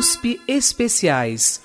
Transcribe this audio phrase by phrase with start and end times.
[0.00, 1.60] USP Especiais.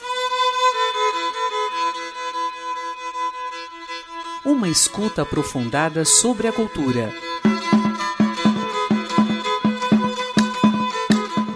[4.44, 7.14] Uma escuta aprofundada sobre a cultura.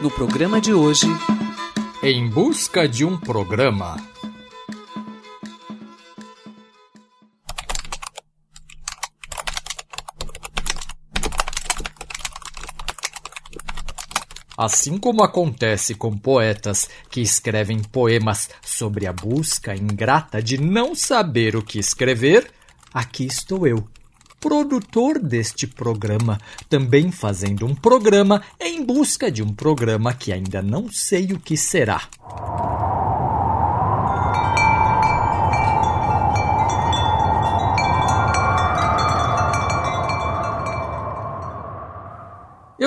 [0.02, 1.08] No programa de hoje.
[2.02, 3.98] Em busca de um programa.
[14.62, 21.56] Assim como acontece com poetas que escrevem poemas sobre a busca ingrata de não saber
[21.56, 22.52] o que escrever,
[22.94, 23.88] aqui estou eu,
[24.38, 26.38] produtor deste programa,
[26.68, 31.56] também fazendo um programa em busca de um programa que ainda não sei o que
[31.56, 32.10] será.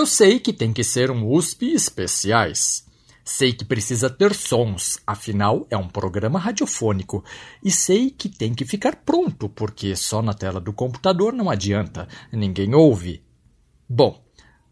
[0.03, 2.84] Eu sei que tem que ser um USP especiais.
[3.25, 7.25] Sei que precisa ter sons, afinal é um programa radiofônico.
[7.62, 12.09] E sei que tem que ficar pronto, porque só na tela do computador não adianta,
[12.33, 13.22] ninguém ouve.
[13.89, 14.20] Bom,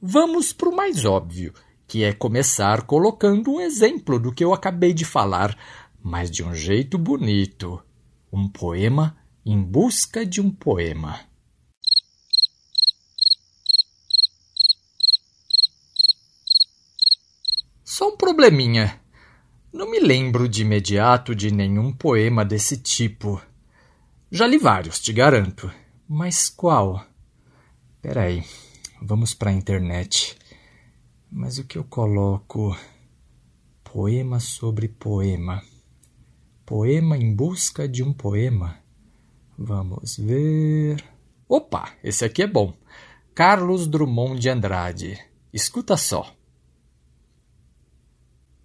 [0.03, 1.55] vamos para o mais óbvio,
[1.87, 5.57] que é começar colocando um exemplo do que eu acabei de falar,
[6.03, 7.81] mas de um jeito bonito.
[8.33, 11.30] Um poema em busca de um poema.
[17.91, 19.01] Só um probleminha.
[19.73, 23.43] Não me lembro de imediato de nenhum poema desse tipo.
[24.31, 25.69] Já li vários, te garanto.
[26.09, 27.05] Mas qual?
[28.01, 28.45] Peraí,
[29.03, 30.39] vamos pra internet.
[31.29, 32.79] Mas o que eu coloco?
[33.83, 35.61] Poema sobre poema.
[36.65, 38.79] Poema em busca de um poema.
[39.59, 41.05] Vamos ver.
[41.49, 42.73] Opa, esse aqui é bom.
[43.35, 45.19] Carlos Drummond de Andrade.
[45.53, 46.40] Escuta só.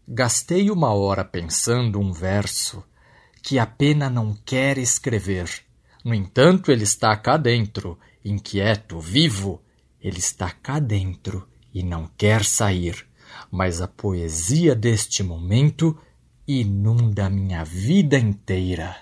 [0.07, 2.83] Gastei uma hora pensando um verso
[3.41, 5.49] que a pena não quer escrever.
[6.03, 9.63] No entanto, ele está cá dentro, inquieto, vivo.
[9.99, 13.07] Ele está cá dentro e não quer sair.
[13.51, 15.97] Mas a poesia deste momento
[16.47, 18.95] inunda minha vida inteira.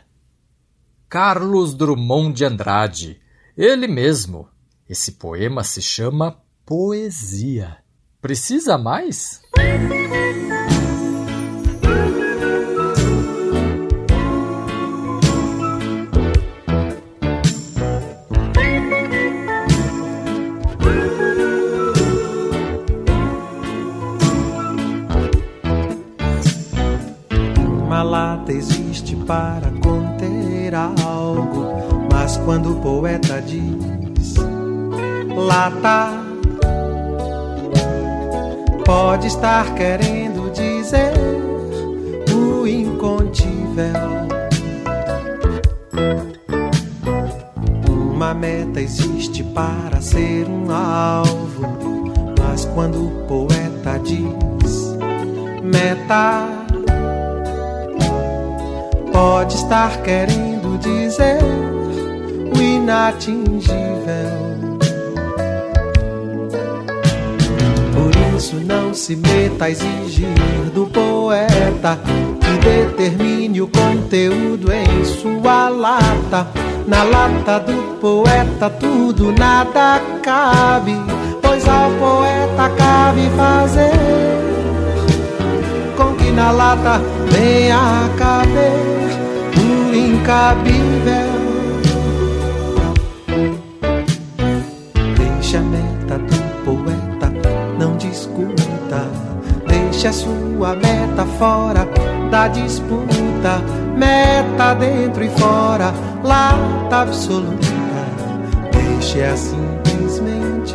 [1.09, 3.21] Carlos Drummond de Andrade,
[3.57, 4.47] ele mesmo.
[4.89, 7.77] Esse poema se chama Poesia.
[8.21, 9.41] Precisa mais?
[32.53, 34.35] Quando o poeta diz
[35.35, 36.11] lata,
[38.85, 41.13] pode estar querendo dizer
[42.31, 43.95] o incontível.
[47.89, 54.95] Uma meta existe para ser um alvo, mas quando o poeta diz
[55.63, 56.47] meta
[59.11, 61.62] pode estar querendo dizer
[62.83, 64.73] inatingível.
[67.93, 70.27] Por isso não se meta a exigir
[70.73, 71.97] do poeta
[72.41, 76.47] que determine o conteúdo em sua lata.
[76.85, 80.95] Na lata do poeta tudo nada cabe,
[81.41, 83.91] pois ao poeta cabe fazer
[85.95, 87.01] com que na lata
[87.31, 88.93] venha caber
[89.95, 91.32] incabível.
[95.53, 97.31] Deixa a meta do poeta,
[97.77, 99.07] não discuta.
[99.67, 101.87] Deixa a sua meta fora
[102.31, 103.61] da disputa.
[103.95, 105.93] Meta dentro e fora,
[106.23, 107.67] lata absoluta.
[108.71, 110.73] Deixa simplesmente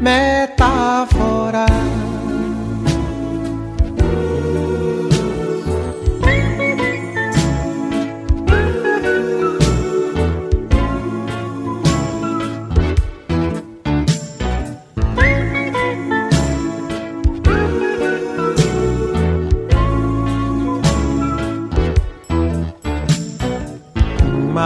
[0.00, 1.66] meta fora.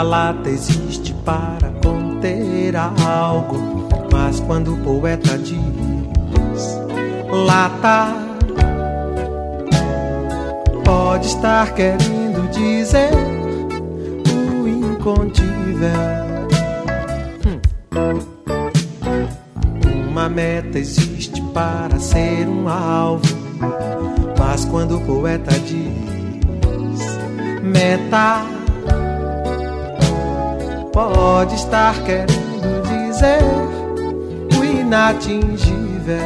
[0.03, 5.57] Lata existe para conter algo, mas quando o poeta diz
[7.47, 8.15] lata,
[10.85, 13.11] pode estar querendo dizer
[14.33, 15.47] o incontível.
[20.09, 23.27] Uma meta existe para ser um alvo,
[24.39, 26.07] Mas quando o poeta diz
[27.63, 28.56] meta,
[30.97, 33.43] pode estar querendo dizer
[34.59, 36.17] o inatingível.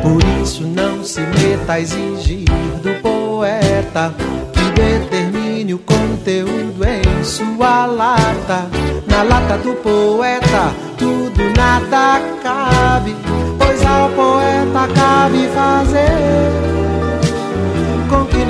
[0.00, 2.48] Por isso não se meta a exigir
[2.82, 4.14] do poeta
[4.54, 8.66] que determine o conteúdo em sua lata.
[9.06, 13.14] Na lata do poeta tudo nada cabe,
[13.58, 16.81] pois ao poeta cabe fazer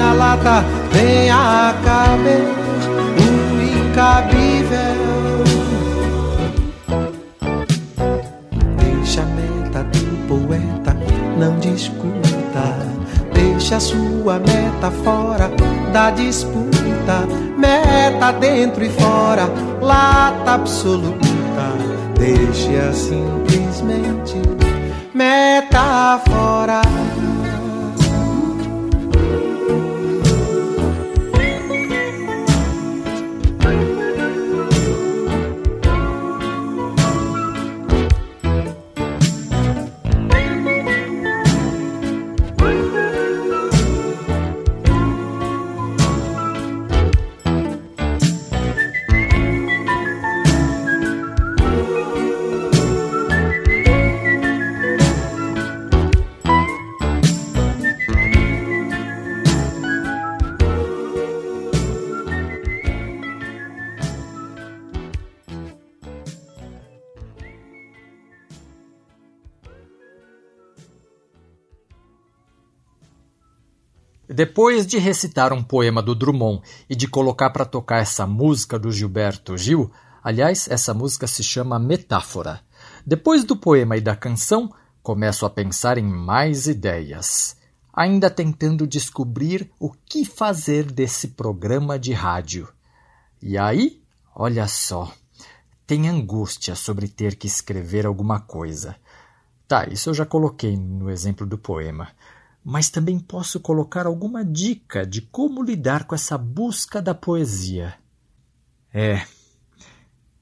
[0.02, 2.42] na lata venha caber
[3.22, 4.98] o incabível.
[8.78, 10.96] Deixa a meta do poeta,
[11.38, 12.64] não discuta.
[13.32, 15.48] Deixa a sua meta fora
[15.92, 17.26] da disputa.
[17.56, 19.48] Meta dentro e fora,
[19.80, 21.66] lata absoluta.
[22.18, 24.36] Deixa simplesmente
[25.14, 27.01] meta fora.
[74.44, 78.90] Depois de recitar um poema do Drummond e de colocar para tocar essa música do
[78.90, 79.88] Gilberto Gil,
[80.20, 82.60] aliás, essa música se chama Metáfora.
[83.06, 87.56] Depois do poema e da canção, começo a pensar em mais ideias,
[87.92, 92.66] ainda tentando descobrir o que fazer desse programa de rádio.
[93.40, 94.02] E aí,
[94.34, 95.14] olha só,
[95.86, 98.96] tem angústia sobre ter que escrever alguma coisa.
[99.68, 102.08] Tá, isso eu já coloquei no exemplo do poema
[102.64, 107.94] mas também posso colocar alguma dica de como lidar com essa busca da poesia.
[108.92, 109.26] É,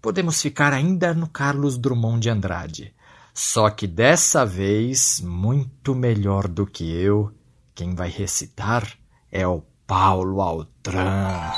[0.00, 2.94] podemos ficar ainda no Carlos Drummond de Andrade.
[3.32, 7.32] Só que dessa vez, muito melhor do que eu,
[7.74, 8.86] quem vai recitar
[9.30, 11.52] é o Paulo Altran.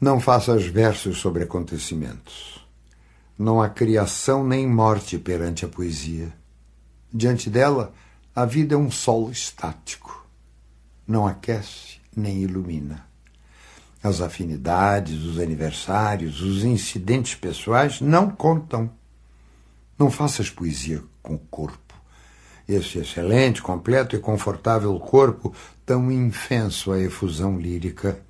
[0.00, 2.65] Não faças versos sobre acontecimentos.
[3.38, 6.32] Não há criação nem morte perante a poesia.
[7.12, 7.92] Diante dela,
[8.34, 10.26] a vida é um sol estático.
[11.06, 13.06] Não aquece nem ilumina.
[14.02, 18.90] As afinidades, os aniversários, os incidentes pessoais não contam.
[19.98, 21.94] Não faças poesia com o corpo.
[22.68, 25.54] Esse excelente, completo e confortável corpo,
[25.84, 28.20] tão infenso à efusão lírica,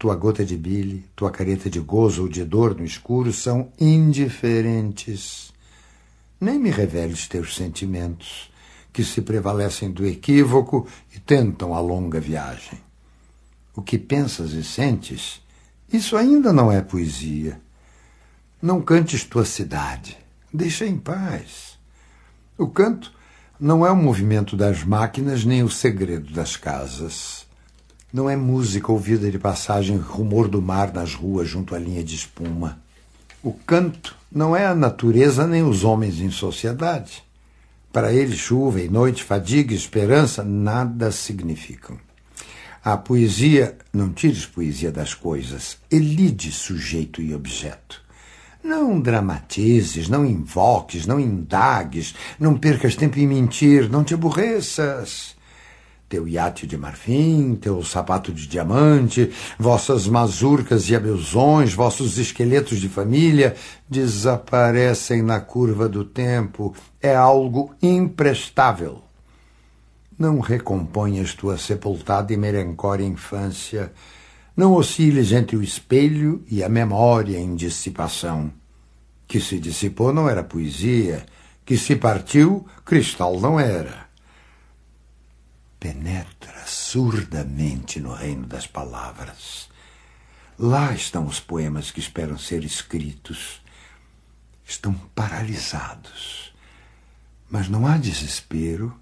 [0.00, 5.52] tua gota de bile, tua careta de gozo ou de dor no escuro são indiferentes.
[6.40, 8.50] Nem me reveles teus sentimentos,
[8.94, 12.80] que se prevalecem do equívoco e tentam a longa viagem.
[13.76, 15.42] O que pensas e sentes,
[15.92, 17.60] isso ainda não é poesia.
[18.62, 20.16] Não cantes tua cidade,
[20.50, 21.78] deixa em paz.
[22.56, 23.12] O canto
[23.60, 27.39] não é o movimento das máquinas nem o segredo das casas.
[28.12, 32.16] Não é música ouvida de passagem, rumor do mar nas ruas junto à linha de
[32.16, 32.80] espuma.
[33.40, 37.22] O canto não é a natureza nem os homens em sociedade.
[37.92, 41.96] Para ele, chuva e noite, fadiga e esperança nada significam.
[42.84, 48.02] A poesia, não tires poesia das coisas, elide sujeito e objeto.
[48.62, 55.38] Não dramatizes, não invoques, não indagues, não percas tempo em mentir, não te aborreças
[56.10, 62.88] teu iate de marfim, teu sapato de diamante, vossas mazurcas e abelzões, vossos esqueletos de
[62.88, 63.54] família
[63.88, 66.74] desaparecem na curva do tempo.
[67.00, 69.04] É algo imprestável.
[70.18, 73.92] Não recomponhas tua sepultada e melancória infância.
[74.56, 78.52] Não osciles entre o espelho e a memória em dissipação.
[79.28, 81.24] Que se dissipou não era poesia,
[81.64, 84.09] que se partiu, cristal não era
[85.80, 89.70] penetra surdamente no reino das palavras.
[90.58, 93.62] Lá estão os poemas que esperam ser escritos.
[94.62, 96.54] Estão paralisados.
[97.48, 98.94] Mas não há desespero.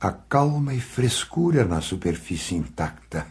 [0.00, 3.28] Há calma e frescura na superfície intacta.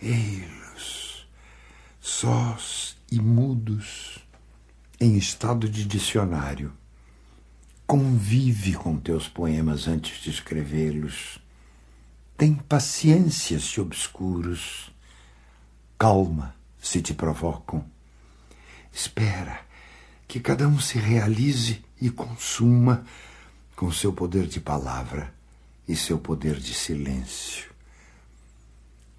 [0.00, 1.26] Ei-los,
[2.00, 4.18] sós e mudos,
[5.00, 6.72] em estado de dicionário.
[7.86, 11.38] Convive com teus poemas antes de escrevê-los.
[12.36, 14.92] Tem paciência se obscuros.
[15.96, 17.84] Calma se te provocam.
[18.92, 19.60] Espera
[20.26, 23.04] que cada um se realize e consuma
[23.76, 25.32] com seu poder de palavra
[25.86, 27.70] e seu poder de silêncio.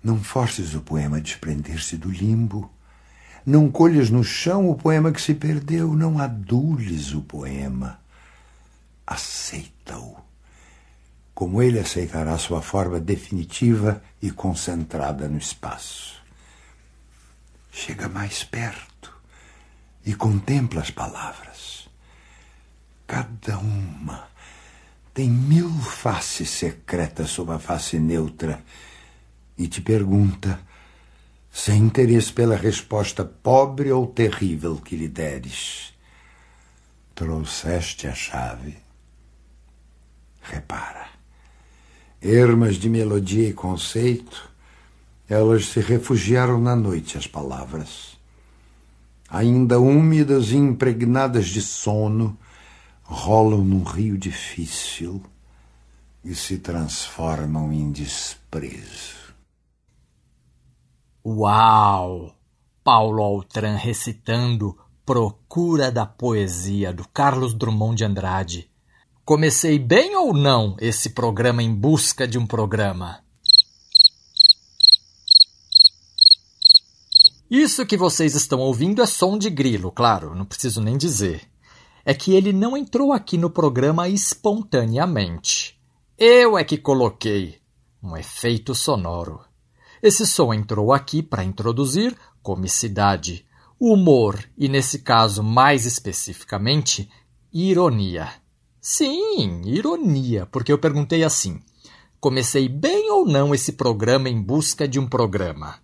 [0.04, 2.70] Não forces o poema a desprender-se do limbo.
[3.46, 5.96] Não colhas no chão o poema que se perdeu.
[5.96, 8.06] Não adules o poema.
[9.08, 10.18] Aceita-o.
[11.34, 16.22] Como ele aceitará sua forma definitiva e concentrada no espaço.
[17.72, 19.16] Chega mais perto
[20.06, 21.88] e contempla as palavras.
[23.06, 24.28] Cada uma
[25.14, 28.64] tem mil faces secretas sob a face neutra
[29.58, 30.60] e te pergunta,
[31.52, 35.94] sem interesse pela resposta pobre ou terrível que lhe deres:
[37.16, 38.87] Trouxeste a chave?
[40.50, 41.10] Repara,
[42.22, 44.50] ermas de melodia e conceito,
[45.28, 48.18] elas se refugiaram na noite, as palavras.
[49.30, 52.38] Ainda úmidas e impregnadas de sono,
[53.04, 55.22] rolam num rio difícil
[56.24, 59.34] e se transformam em desprezo.
[61.26, 62.34] Uau!
[62.86, 68.77] Paulo Altran recitando Procura da Poesia, do Carlos Drummond de Andrade.
[69.28, 73.20] Comecei bem ou não esse programa em busca de um programa?
[77.52, 81.46] Isso que vocês estão ouvindo é som de grilo, claro, não preciso nem dizer
[82.06, 85.78] é que ele não entrou aqui no programa espontaneamente.
[86.18, 87.60] Eu é que coloquei
[88.02, 89.42] um efeito sonoro.
[90.02, 93.46] Esse som entrou aqui para introduzir comicidade,
[93.78, 97.10] humor e, nesse caso mais especificamente,
[97.52, 98.47] ironia.
[98.82, 101.60] Sim, ironia, porque eu perguntei assim:
[102.20, 105.80] comecei bem ou não esse programa em busca de um programa?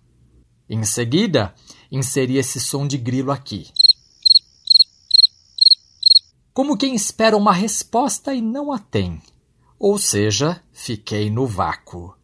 [0.68, 1.54] Em seguida,
[1.90, 3.66] inseri esse som de grilo aqui
[6.54, 9.20] como quem espera uma resposta e não a tem.
[9.76, 12.14] Ou seja, fiquei no vácuo.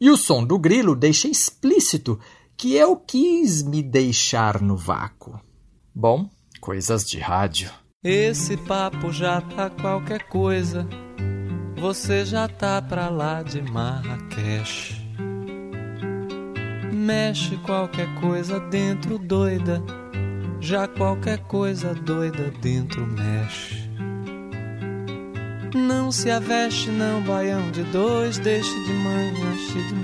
[0.00, 2.18] E o som do grilo deixa explícito
[2.56, 5.38] que eu quis me deixar no vácuo.
[5.94, 7.70] Bom, coisas de rádio.
[8.04, 10.86] Esse papo já tá qualquer coisa.
[11.76, 15.02] Você já tá pra lá de Marrakech.
[16.92, 19.82] Mexe qualquer coisa dentro doida
[20.64, 23.84] já qualquer coisa doida dentro mexe.
[25.74, 30.03] Não se aveste, não, baião de dois, deixe de manhã, de manhã.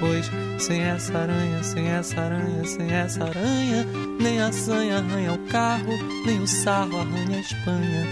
[0.00, 3.86] Pois sem essa aranha, sem essa aranha, sem essa aranha,
[4.20, 5.92] nem a sanha arranha o carro,
[6.24, 8.06] nem o sarro arranha a Espanha.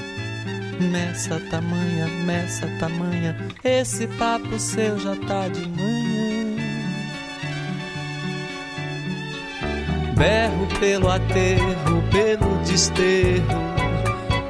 [0.81, 6.57] Meça tamanha, meça tamanha, esse papo seu já tá de manhã.
[10.17, 13.67] Berro pelo aterro, pelo desterro.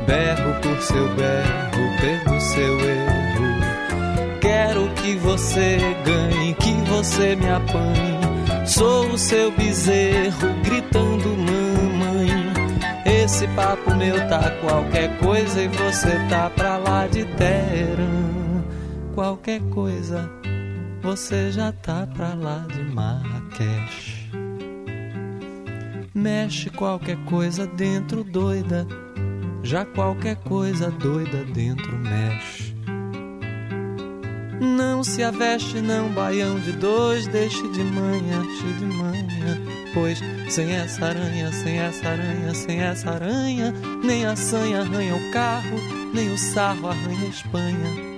[0.06, 3.26] Berro por seu berro, pelo seu erro.
[4.40, 6.54] Quero que você ganhe,
[6.88, 8.66] você me apanhe.
[8.66, 12.52] Sou o seu bezerro, gritando mamãe.
[13.04, 18.06] Esse papo meu tá qualquer coisa e você tá pra lá de terra.
[19.14, 20.30] Qualquer coisa,
[21.02, 24.30] você já tá pra lá de Marrakech.
[26.14, 28.86] Mexe qualquer coisa dentro doida,
[29.62, 32.75] já qualquer coisa doida dentro mexe.
[34.60, 39.58] Não se aveste, não, baião de dois, deixe de manhã, cheio de manhã.
[39.92, 45.30] Pois sem essa aranha, sem essa aranha, sem essa aranha, nem a sanha arranha o
[45.32, 45.78] carro,
[46.14, 48.16] nem o sarro arranha a Espanha.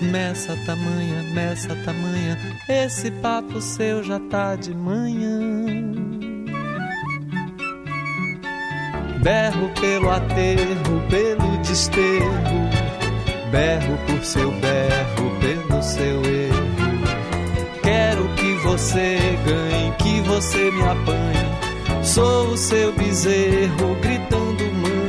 [0.00, 2.38] Meça tamanha, meça tamanha,
[2.68, 6.00] esse papo seu já tá de manhã.
[9.22, 12.70] Berro pelo aterro, pelo desterro.
[13.50, 15.19] Berro por seu berro,
[15.82, 16.70] seu erro.
[17.82, 22.04] Quero que você ganhe, que você me apanhe.
[22.04, 25.00] Sou o seu bezerro, gritando mamãe.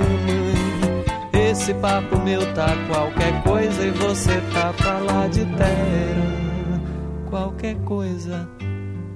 [1.33, 6.81] Esse papo meu tá qualquer coisa e você tá pra lá de terra.
[7.29, 8.49] Qualquer coisa,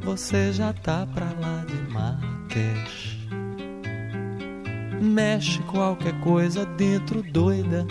[0.03, 3.15] você já tá pra lá de Marrakech.
[5.01, 7.85] Mexe qualquer coisa dentro doida,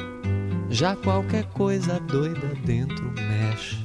[0.75, 3.77] já qualquer coisa doida dentro mexe.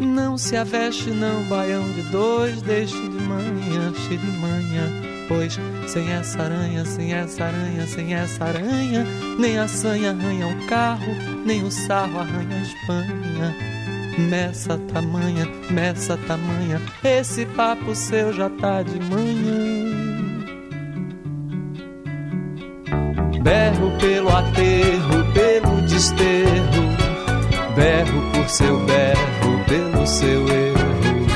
[0.00, 4.88] Não se aveste não, baião de dois, deixe de manhã, chirimanha.
[5.26, 9.04] Pois sem essa aranha, sem essa aranha, sem essa aranha,
[9.38, 13.56] nem a sanha arranha o carro, nem o sarro arranha a Espanha.
[14.30, 19.71] Meça tamanha, meça tamanha, esse papo seu já tá de manhã.
[23.42, 26.82] Berro pelo aterro, pelo desterro,
[27.74, 31.26] berro por seu berro, pelo seu erro.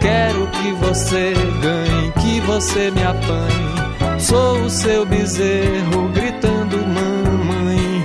[0.00, 4.18] Quero que você ganhe, que você me apanhe.
[4.18, 8.02] Sou o seu bezerro gritando mamãe.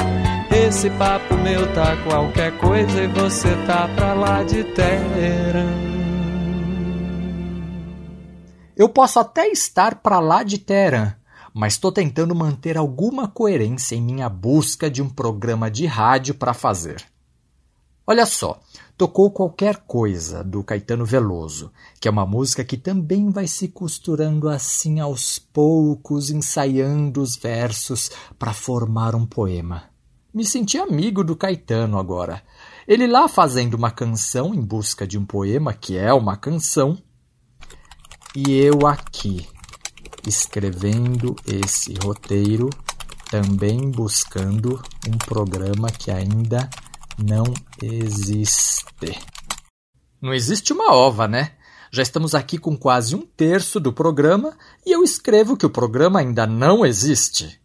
[0.68, 5.66] Esse papo meu tá qualquer coisa e você tá pra lá de terra.
[8.76, 11.14] Eu posso até estar para lá de Teherã,
[11.54, 16.54] mas estou tentando manter alguma coerência em minha busca de um programa de rádio para
[16.54, 17.04] fazer.
[18.06, 18.60] Olha só,
[18.98, 24.50] tocou qualquer coisa do Caetano Veloso, que é uma música que também vai se costurando
[24.50, 29.84] assim aos poucos, ensaiando os versos para formar um poema.
[30.34, 32.42] Me senti amigo do Caetano agora.
[32.88, 36.98] Ele lá fazendo uma canção em busca de um poema que é uma canção,
[38.36, 39.48] e eu aqui
[40.26, 42.70] escrevendo esse roteiro,
[43.30, 46.70] também buscando um programa que ainda
[47.18, 47.46] não
[47.82, 49.20] existe.
[50.22, 51.52] Não existe uma ova, né?
[51.92, 56.20] Já estamos aqui com quase um terço do programa e eu escrevo que o programa
[56.20, 57.60] ainda não existe.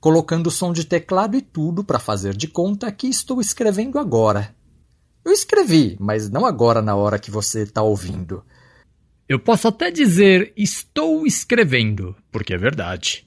[0.00, 4.54] Colocando som de teclado e tudo para fazer de conta que estou escrevendo agora.
[5.24, 8.44] Eu escrevi, mas não agora na hora que você está ouvindo.
[9.26, 13.26] Eu posso até dizer estou escrevendo, porque é verdade.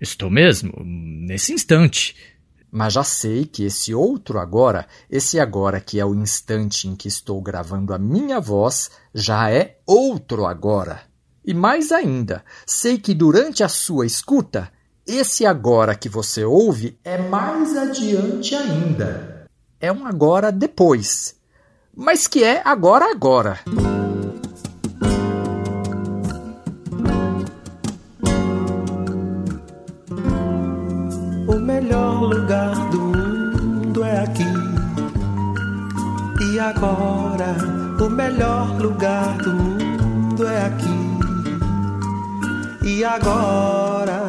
[0.00, 2.16] Estou mesmo, nesse instante.
[2.70, 7.08] Mas já sei que esse outro agora, esse agora que é o instante em que
[7.08, 11.02] estou gravando a minha voz, já é outro agora.
[11.44, 14.72] E mais ainda, sei que durante a sua escuta,
[15.04, 19.46] esse agora que você ouve é mais adiante ainda.
[19.80, 21.36] É um agora depois,
[21.94, 23.60] mas que é agora agora.
[36.62, 37.56] Agora,
[38.00, 41.02] o melhor lugar do mundo é aqui.
[42.84, 44.22] E agora.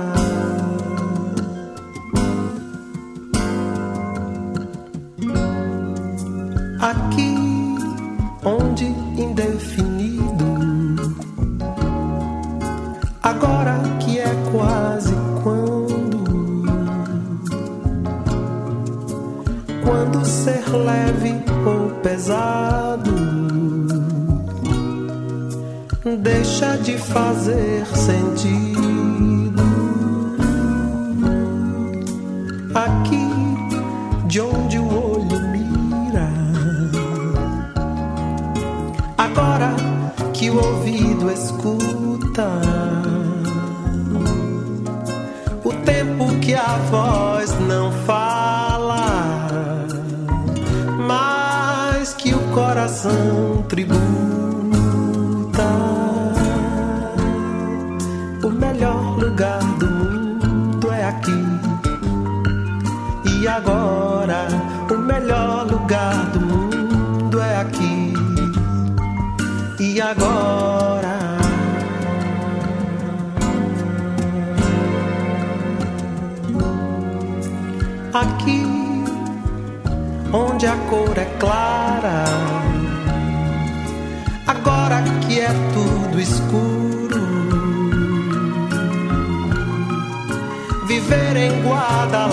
[6.80, 7.36] Aqui,
[8.44, 10.24] onde indefinido.
[13.22, 16.24] Agora que é quase quando.
[19.84, 21.43] Quando ser leve
[22.04, 23.14] pesado.
[26.20, 29.64] Deixa de fazer sentido.
[32.76, 33.28] Aqui,
[34.28, 36.30] de onde o olho mira,
[39.18, 39.74] agora
[40.34, 42.60] que o ouvido escuta,
[53.14, 54.04] coração tributa.
[58.44, 61.44] O melhor lugar do mundo é aqui.
[63.26, 64.48] E agora,
[64.90, 68.14] o melhor lugar do mundo é aqui.
[69.80, 71.14] E agora.
[78.14, 78.64] Aqui,
[80.32, 82.53] onde a cor é clara.
[85.34, 87.24] Que é tudo escuro.
[90.86, 92.28] Viver em Guadalajara.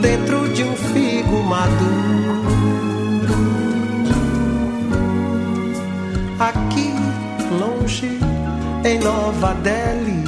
[0.00, 1.74] Dentro de um figo maduro.
[6.40, 6.94] Aqui,
[7.60, 8.18] longe,
[8.82, 10.24] em Nova Delhi.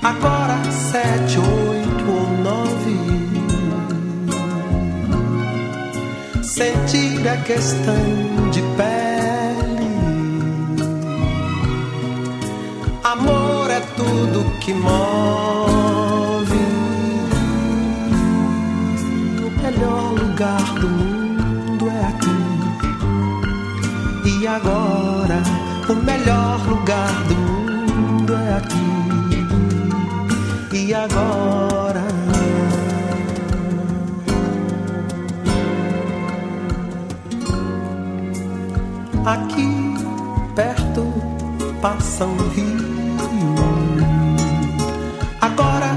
[0.00, 1.53] Agora sete, oito
[7.24, 9.88] Sentir é questão de pele.
[13.02, 16.54] Amor é tudo que move.
[19.40, 22.40] O melhor lugar do mundo é aqui.
[24.28, 25.42] E agora,
[25.88, 28.84] o melhor lugar do mundo é aqui.
[30.76, 31.63] E agora.
[39.24, 39.94] Aqui
[40.54, 41.12] perto
[41.80, 43.54] passa um rio.
[45.40, 45.90] Agora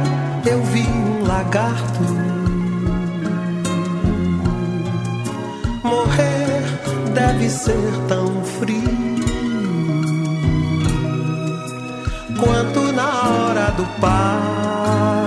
[0.46, 2.28] eu vi um lagarto
[5.84, 6.64] morrer
[7.14, 9.18] deve ser tão frio
[12.40, 15.27] quanto na hora do parto.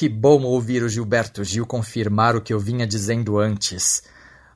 [0.00, 4.02] Que bom ouvir o Gilberto Gil confirmar o que eu vinha dizendo antes.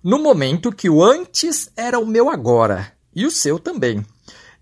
[0.02, 4.02] No momento que o antes era o meu agora, e o seu também.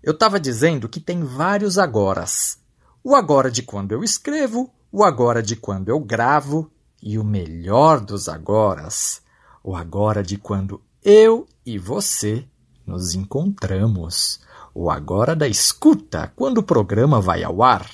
[0.03, 2.57] Eu estava dizendo que tem vários agoras.
[3.01, 6.69] O agora de quando eu escrevo, o agora de quando eu gravo,
[7.01, 9.21] e o melhor dos agoras,
[9.63, 12.45] o agora de quando eu e você
[12.85, 14.41] nos encontramos.
[14.75, 17.89] O agora da escuta, quando o programa vai ao ar.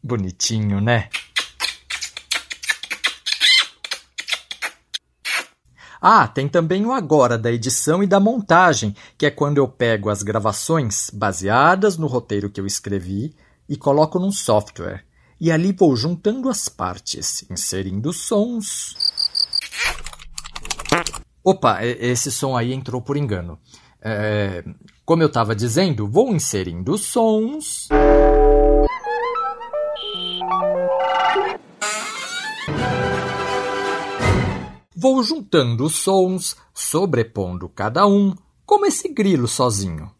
[0.00, 1.08] Bonitinho, né?
[6.06, 10.10] Ah, tem também o agora da edição e da montagem, que é quando eu pego
[10.10, 13.34] as gravações baseadas no roteiro que eu escrevi
[13.66, 15.02] e coloco num software.
[15.40, 18.94] E ali vou juntando as partes, inserindo sons.
[21.42, 23.58] Opa, esse som aí entrou por engano.
[24.02, 24.62] É,
[25.06, 27.88] como eu estava dizendo, vou inserindo sons.
[35.04, 40.10] Vou juntando os sons, sobrepondo cada um, como esse grilo sozinho.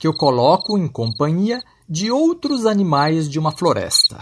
[0.00, 4.18] Que eu coloco em companhia de outros animais de uma floresta.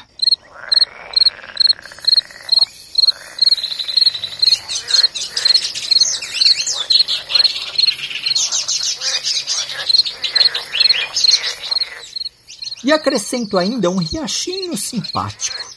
[12.84, 15.75] E acrescento ainda um riachinho simpático.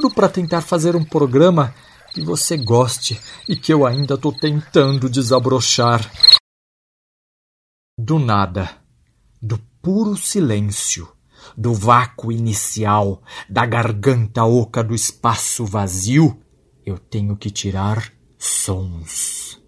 [0.00, 1.74] Tudo para tentar fazer um programa
[2.14, 6.10] que você goste e que eu ainda estou tentando desabrochar.
[7.98, 8.70] Do nada,
[9.42, 11.06] do puro silêncio,
[11.54, 16.42] do vácuo inicial, da garganta oca do espaço vazio,
[16.84, 19.59] eu tenho que tirar sons.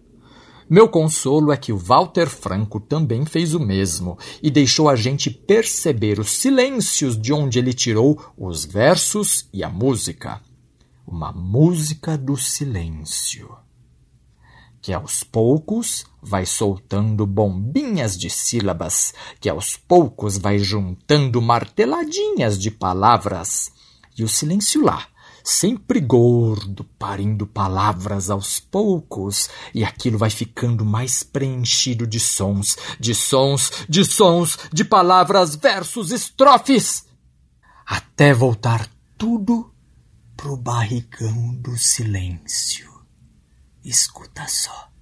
[0.73, 5.29] Meu consolo é que o Walter Franco também fez o mesmo e deixou a gente
[5.29, 10.41] perceber os silêncios de onde ele tirou os versos e a música.
[11.05, 13.55] Uma música do silêncio.
[14.81, 22.71] Que aos poucos vai soltando bombinhas de sílabas, que aos poucos vai juntando marteladinhas de
[22.71, 23.71] palavras.
[24.17, 25.05] E o silêncio lá,
[25.43, 33.13] sempre gordo, parindo palavras aos poucos, e aquilo vai ficando mais preenchido de sons, de
[33.13, 37.05] sons, de sons, de palavras, versos, estrofes,
[37.85, 39.73] até voltar tudo
[40.37, 42.91] pro barrigão do silêncio.
[43.83, 44.92] Escuta só.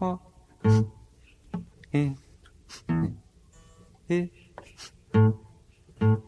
[0.00, 0.18] O
[1.92, 2.14] e
[4.08, 4.30] e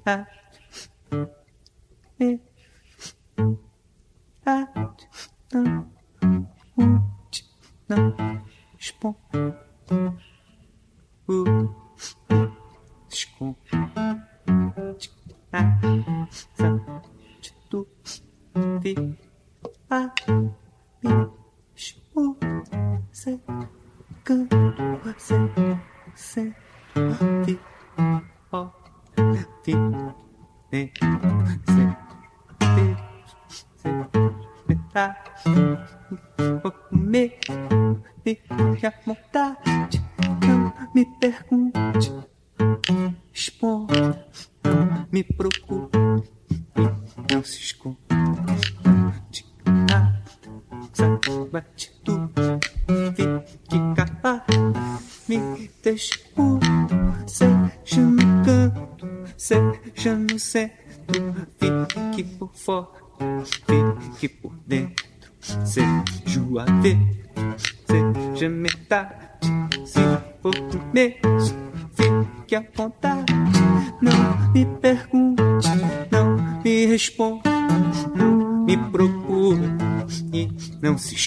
[0.07, 0.27] a
[2.19, 2.48] e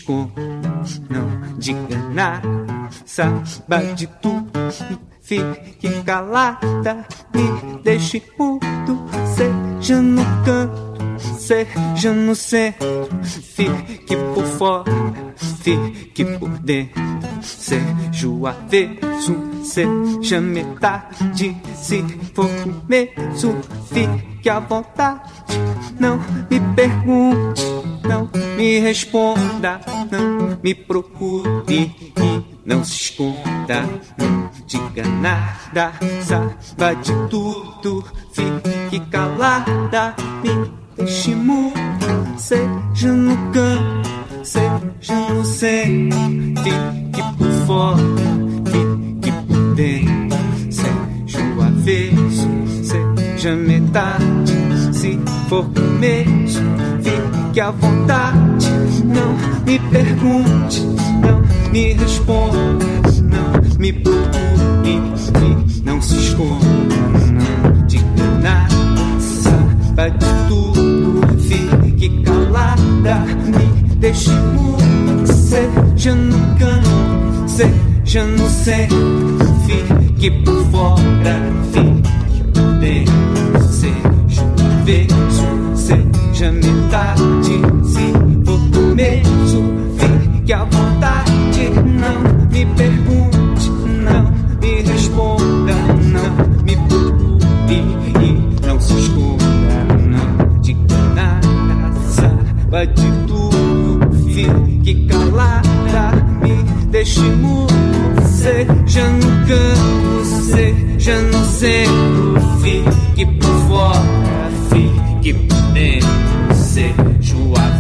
[0.02, 0.34] esconda.
[1.10, 2.48] Não diga nada,
[3.06, 4.52] saiba de tudo.
[5.22, 13.10] Fique calada, me deixe mudo, seja no canto, seja no centro.
[13.24, 14.92] Fique por fora,
[15.36, 17.02] fique por dentro,
[17.42, 21.56] seja o avesso seja metade.
[21.76, 23.56] Se for começo,
[23.92, 25.32] fique à vontade.
[26.00, 26.18] Não
[26.50, 27.64] me pergunte,
[28.04, 29.80] não me responda,
[30.12, 33.88] não me procure e não se esconda.
[34.18, 41.76] Não diga nada, saiba de tudo, fique calada, me deixe mudo,
[42.38, 44.10] seja no canto,
[44.44, 46.20] seja no centro,
[46.64, 48.32] fique por fora
[49.76, 50.38] dentro.
[50.70, 52.48] Seja o avesso,
[52.84, 54.52] seja metade.
[54.94, 56.60] Se for começo,
[57.02, 58.70] fique à vontade.
[59.04, 59.36] Não
[59.66, 60.82] me pergunte,
[61.22, 62.86] não me responda,
[63.24, 65.02] não me procure,
[65.84, 66.96] não se esconda,
[67.28, 69.20] não diga nada.
[69.20, 79.42] Saiba de tudo, fique calada, me deixe mudo, seja no canto, seja no centro
[80.22, 81.36] fique por fora,
[81.72, 87.22] fique por dentro, seja um avesso, seja metade,
[87.84, 88.14] se
[88.46, 89.64] for começo,
[89.98, 91.32] fique à vontade,
[91.86, 93.70] não me pergunte,
[94.04, 95.74] não me responda,
[96.14, 97.84] não me procure
[98.22, 99.44] e não se esconda,
[100.08, 100.60] não.
[100.62, 104.00] Diga nada, saiba de tudo,
[104.34, 106.12] fique calada,
[106.44, 107.74] me deixe mudo,
[108.28, 112.51] seja no canto, seja no centro,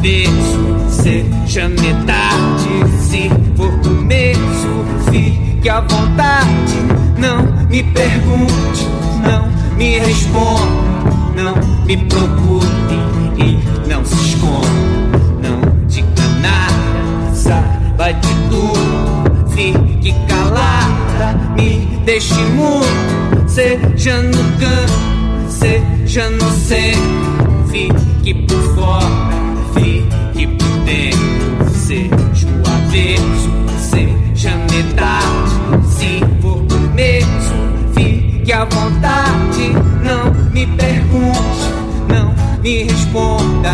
[0.01, 6.75] avesso, seja metade, se for começo, fique à vontade,
[7.19, 8.87] não me pergunte,
[9.23, 10.63] não me responda,
[11.35, 12.67] não me procure
[13.37, 16.07] e não se esconda, não diga
[16.41, 27.69] nada, saiba de tudo, fique calada, me deixe mudo, seja no canto, seja no centro,
[27.69, 29.30] fique por fora,
[38.61, 41.73] à vontade, não me pergunte,
[42.07, 43.71] não me responda,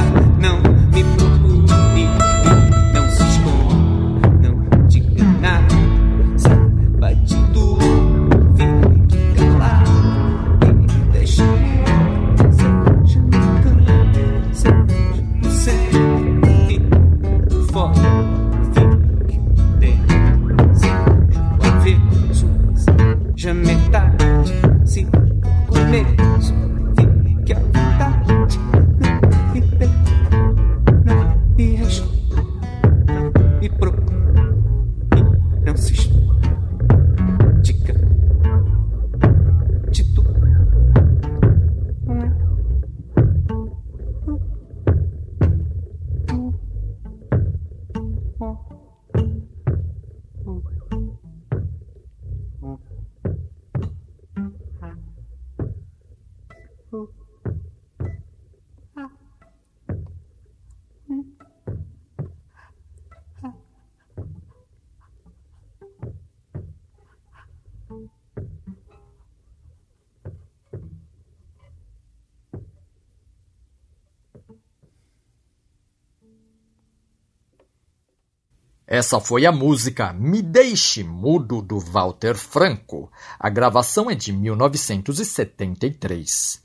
[78.89, 83.12] Essa foi a música Me Deixe Mudo do Walter Franco.
[83.38, 86.63] A gravação é de 1973.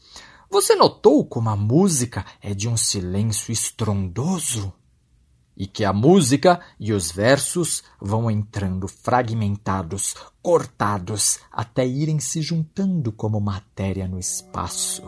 [0.49, 4.73] Você notou como a música é de um silêncio estrondoso?
[5.57, 13.11] E que a música e os versos vão entrando fragmentados, cortados, até irem se juntando
[13.11, 15.03] como matéria no espaço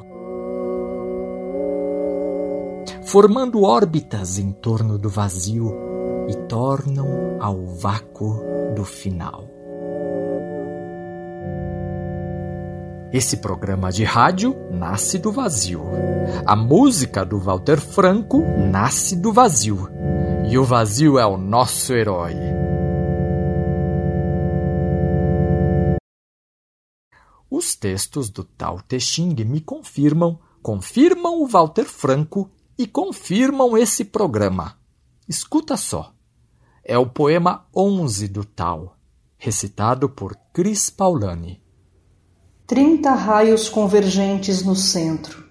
[3.07, 5.94] formando órbitas em torno do vazio
[6.29, 8.41] e tornam ao vácuo
[8.75, 9.49] do final.
[13.13, 15.83] Esse programa de rádio nasce do vazio.
[16.45, 19.89] A música do Walter Franco nasce do vazio.
[20.51, 22.35] E o vazio é o nosso herói.
[27.49, 34.05] Os textos do Tao Te Ching me confirmam, confirmam o Walter Franco e confirmam esse
[34.05, 34.77] programa.
[35.29, 36.14] Escuta só.
[36.87, 38.95] É o poema 11 do Tal,
[39.39, 41.59] recitado por Cris Paulani.
[42.67, 45.45] Trinta raios convergentes no centro.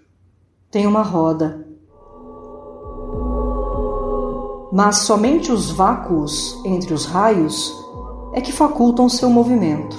[0.69, 1.67] Tem uma roda.
[4.71, 7.73] Mas somente os vácuos entre os raios
[8.33, 9.97] é que facultam seu movimento.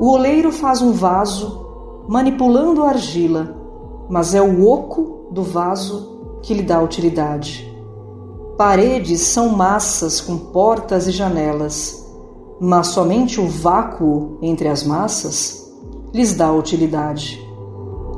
[0.00, 3.56] O oleiro faz um vaso, manipulando a argila,
[4.10, 7.71] mas é o oco do vaso que lhe dá utilidade.
[8.64, 12.06] Paredes são massas com portas e janelas,
[12.60, 15.68] mas somente o vácuo entre as massas
[16.14, 17.44] lhes dá utilidade.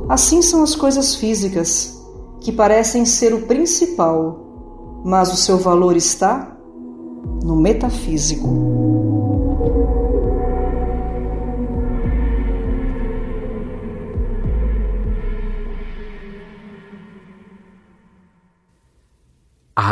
[0.06, 1.98] Assim são as coisas físicas,
[2.40, 4.38] que parecem ser o principal,
[5.02, 6.54] mas o seu valor está
[7.42, 8.83] no metafísico.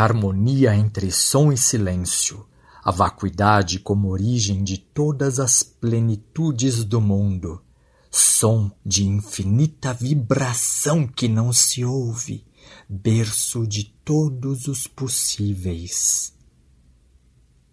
[0.03, 2.45] Harmonia entre som e silêncio,
[2.83, 7.61] a vacuidade como origem de todas as plenitudes do mundo,
[8.11, 12.45] som de infinita vibração que não se ouve,
[12.87, 16.33] berço de todos os possíveis.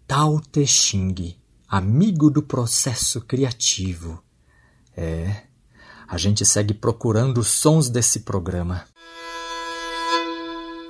[0.07, 1.35] Tao Te Ching,
[1.67, 4.23] amigo do processo criativo.
[4.95, 5.43] É,
[6.07, 8.85] a gente segue procurando os sons desse programa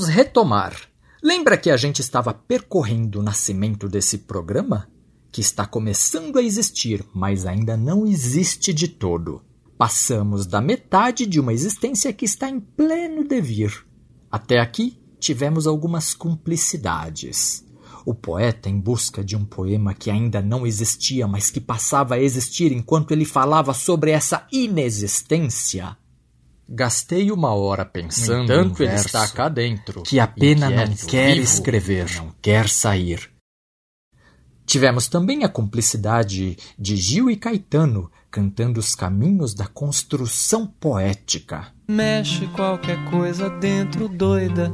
[0.00, 0.74] Vamos retomar.
[1.22, 4.88] Lembra que a gente estava percorrendo o nascimento desse programa?
[5.30, 9.42] Que está começando a existir, mas ainda não existe de todo.
[9.76, 13.84] Passamos da metade de uma existência que está em pleno devir.
[14.30, 17.62] Até aqui tivemos algumas cumplicidades.
[18.06, 22.22] O poeta, em busca de um poema que ainda não existia, mas que passava a
[22.22, 25.94] existir enquanto ele falava sobre essa inexistência,
[26.72, 28.46] Gastei uma hora pensando.
[28.46, 30.04] No entanto, ele está cá dentro.
[30.04, 33.28] Que a pena não quer vivo, escrever, não quer sair.
[34.64, 41.72] Tivemos também a cumplicidade de Gil e Caetano cantando os caminhos da construção poética.
[41.88, 44.72] Mexe qualquer coisa dentro doida,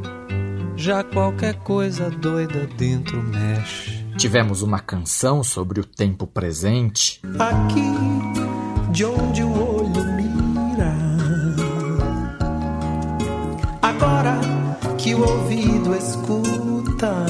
[0.76, 4.04] já qualquer coisa doida dentro mexe.
[4.18, 7.22] Tivemos uma canção sobre o tempo presente.
[7.38, 9.75] Aqui, de onde o
[15.16, 17.26] o ouvido escuta.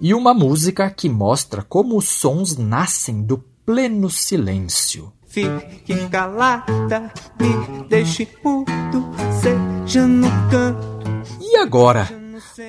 [0.00, 5.12] E uma música que mostra como os sons nascem do pleno silêncio.
[5.26, 10.98] Fique calada, me deixe mudo, seja no canto.
[11.40, 12.08] E agora?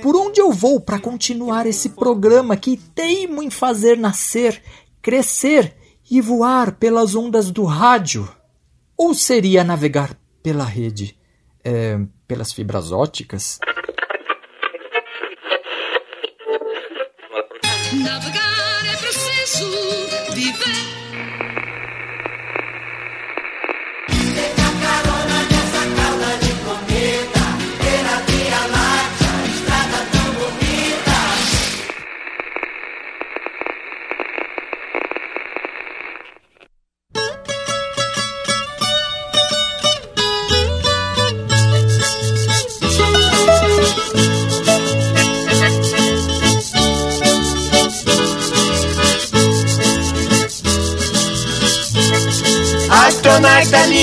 [0.02, 4.62] Por onde eu vou para continuar esse programa que teimo em fazer nascer,
[5.02, 5.76] crescer
[6.10, 8.28] e voar pelas ondas do rádio?
[8.98, 11.19] Ou seria navegar pela rede?
[11.64, 13.60] É, pelas fibras óticas.
[18.04, 19.72] Navegar é preciso
[20.34, 20.99] viver.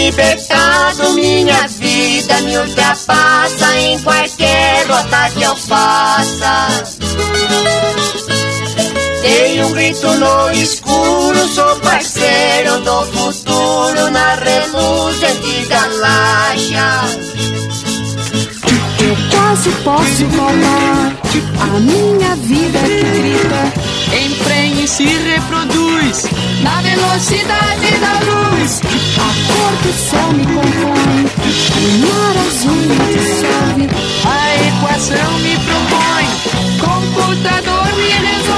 [0.07, 6.69] Libertado, minha vida me ultrapassa em qualquer rota que eu faça.
[9.21, 17.01] Dei um grito no escuro, sou parceiro do futuro na reluzente galáxia.
[19.01, 21.17] Eu quase posso voltar,
[21.61, 23.86] a minha vida que grita.
[24.13, 26.27] Emprenha e se reproduz
[26.63, 28.81] na velocidade da luz.
[29.19, 31.25] A cor do sol me compõe,
[31.77, 33.85] o mar azul me dissolve.
[34.25, 34.29] A
[34.69, 36.27] equação me propõe,
[36.81, 38.57] computador me resolve.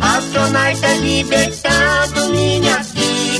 [0.00, 2.15] Astronauta libertado,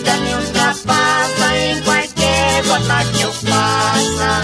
[0.06, 4.42] vida me ultrapassa em qualquer rota que eu faça.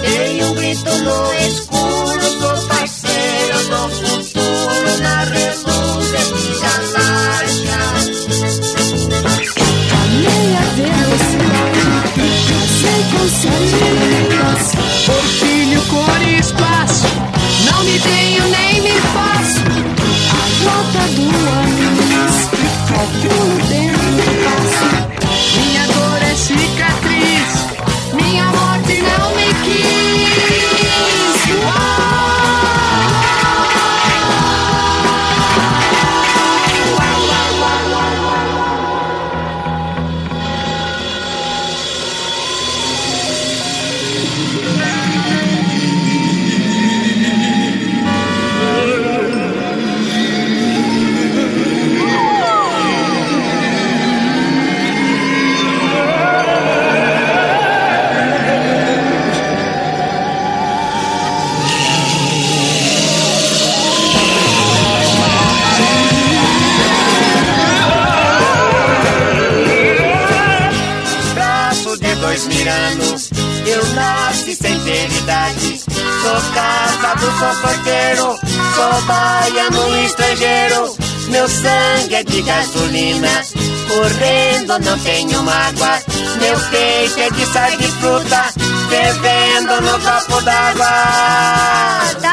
[0.00, 7.78] Dei um grito no escuro, sou parceiro do futuro na reluzente galáxia.
[9.92, 12.20] A meia velocidade,
[13.12, 14.64] com sete letras.
[15.06, 17.06] Porfírio, cor e espaço.
[17.70, 19.64] Não me tenho nem me faço.
[20.32, 21.26] A rota do
[21.66, 21.75] dentro
[22.96, 23.85] do passo.
[76.56, 78.38] Sou casado, sou porteiro,
[78.74, 80.96] sou baiano estrangeiro.
[81.28, 83.28] Meu sangue é de gasolina,
[83.86, 86.00] correndo não tenho mágoa.
[86.40, 88.44] Meu peito é de sal de fruta,
[88.88, 90.86] fervendo no copo d'água.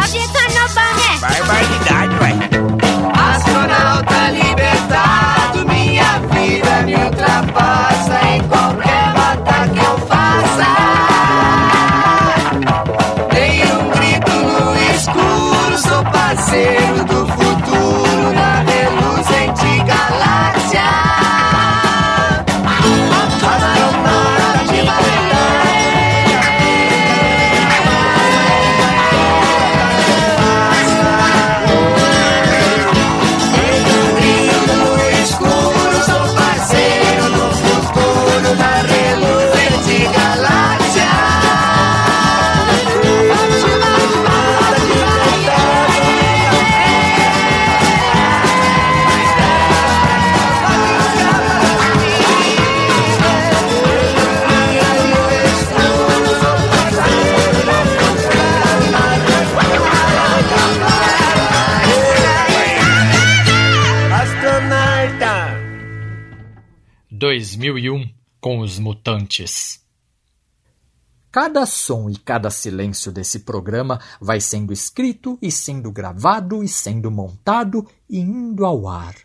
[0.08, 1.18] Ficando bom, né?
[1.20, 2.34] Barbaridade, vai.
[3.36, 8.73] Astronauta libertado, minha vida me ultrapassa em qualquer
[67.34, 69.82] 2001 com os Mutantes.
[71.32, 77.10] Cada som e cada silêncio desse programa vai sendo escrito e sendo gravado e sendo
[77.10, 79.16] montado e indo ao ar.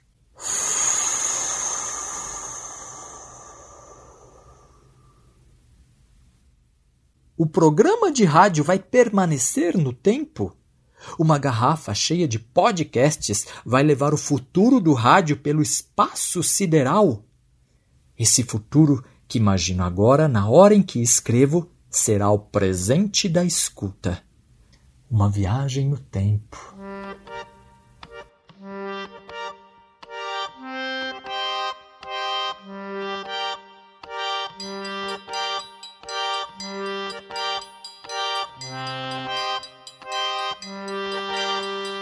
[7.37, 10.57] O programa de rádio vai permanecer no tempo?
[11.19, 17.28] Uma garrafa cheia de podcasts vai levar o futuro do rádio pelo espaço sideral?
[18.19, 24.21] Esse futuro que imagino agora, na hora em que escrevo, será o presente da escuta.
[25.09, 26.75] Uma viagem no tempo.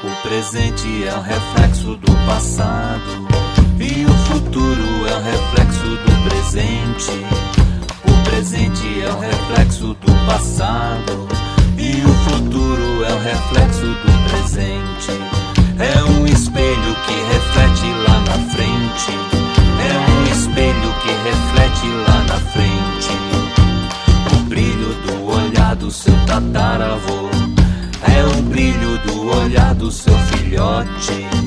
[0.03, 3.29] O presente é um reflexo do passado
[3.79, 7.11] e o futuro é um reflexo do presente.
[8.05, 11.29] O presente é um reflexo do passado
[11.79, 15.13] e o futuro é um reflexo do presente.
[15.79, 19.13] É um espelho que reflete lá na frente.
[19.81, 23.13] É um espelho que reflete lá na frente.
[24.33, 27.31] O brilho do olhar do seu tataravô.
[28.03, 31.46] É o brilho do olhar do seu filhote.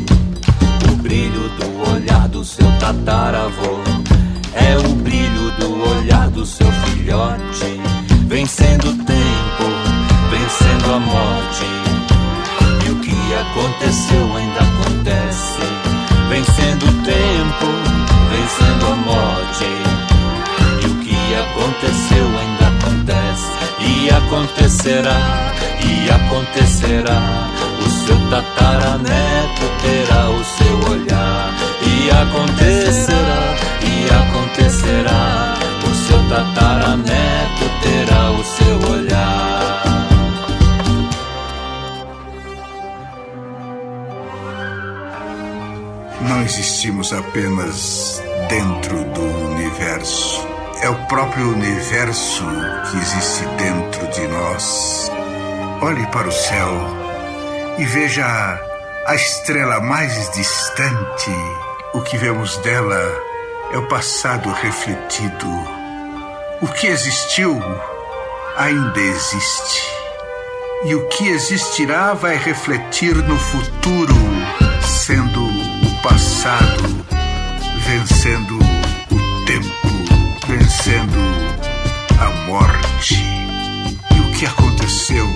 [1.10, 3.82] Brilho do olhar do seu tataravô.
[4.54, 7.82] É o brilho do olhar do seu filhote.
[8.28, 9.64] Vencendo o tempo,
[10.30, 11.66] vencendo a morte.
[12.86, 15.58] E o que aconteceu ainda acontece.
[16.30, 17.66] Vencendo o tempo,
[18.30, 19.66] vencendo a morte.
[20.84, 23.50] E o que aconteceu ainda acontece.
[23.80, 27.50] E acontecerá, e acontecerá.
[27.80, 30.59] O seu tataraneto terá o seu
[32.22, 35.56] acontecerá, e acontecerá.
[35.84, 39.84] O seu tataraneto terá o seu olhar.
[46.22, 50.48] Não existimos apenas dentro do universo.
[50.82, 52.46] É o próprio universo
[52.90, 55.12] que existe dentro de nós.
[55.82, 56.74] Olhe para o céu
[57.78, 58.26] e veja
[59.06, 61.69] a estrela mais distante.
[61.92, 63.02] O que vemos dela
[63.72, 65.48] é o passado refletido.
[66.62, 67.60] O que existiu
[68.56, 69.82] ainda existe.
[70.86, 74.14] E o que existirá vai refletir no futuro,
[74.82, 77.00] sendo o passado
[77.80, 79.88] vencendo o tempo,
[80.48, 81.18] vencendo
[82.22, 83.16] a morte.
[84.16, 85.28] E o que aconteceu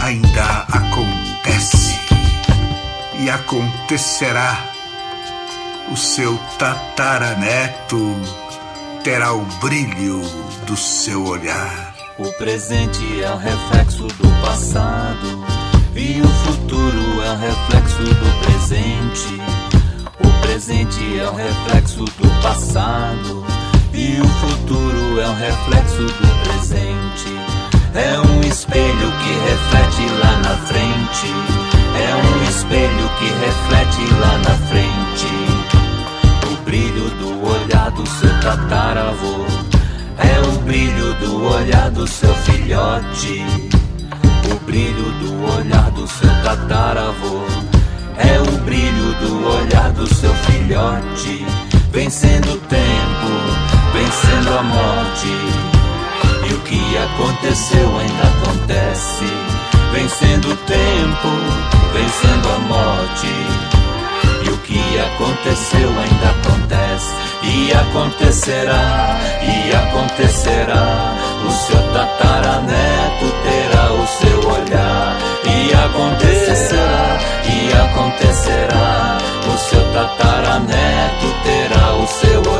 [0.00, 2.00] ainda acontece
[3.18, 4.71] e acontecerá.
[5.92, 8.16] O seu tataraneto
[9.04, 10.22] terá o brilho
[10.66, 11.94] do seu olhar.
[12.18, 15.44] O presente é o reflexo do passado
[15.94, 19.38] e o futuro é o reflexo do presente.
[20.18, 23.44] O presente é o reflexo do passado
[23.92, 27.28] e o futuro é o reflexo do presente.
[27.94, 31.26] É um espelho que reflete lá na frente.
[32.00, 35.01] É um espelho que reflete lá na frente.
[37.18, 39.44] Do olhar do seu tataravô
[40.18, 43.44] é o brilho do olhar do seu filhote.
[44.50, 47.42] O brilho do olhar do seu tataravô
[48.16, 51.44] é o brilho do olhar do seu filhote.
[51.92, 53.28] Vencendo o tempo,
[53.92, 55.28] vencendo a morte.
[56.48, 59.24] E o que aconteceu ainda acontece.
[59.92, 61.71] Vencendo o tempo,
[67.72, 71.14] E acontecerá, e acontecerá.
[71.46, 75.16] O seu tataraneto terá o seu olhar.
[75.46, 79.16] E acontecerá, e acontecerá.
[79.46, 82.51] O seu tataraneto terá o seu olhar.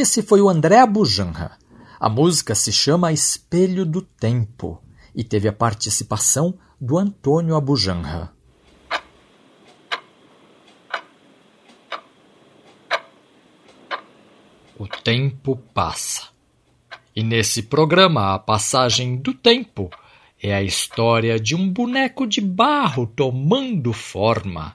[0.00, 1.58] Esse foi o André Abujanra.
[2.00, 4.82] A música se chama Espelho do Tempo
[5.14, 8.32] e teve a participação do Antônio Abujanra.
[14.78, 16.28] O tempo passa.
[17.14, 19.90] E nesse programa, a passagem do tempo
[20.42, 24.74] é a história de um boneco de barro tomando forma.